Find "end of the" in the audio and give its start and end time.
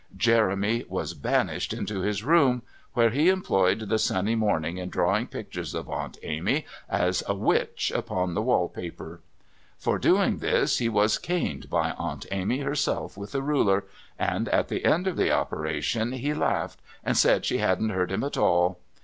14.85-15.29